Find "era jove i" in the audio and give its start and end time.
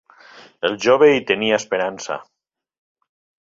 0.69-1.21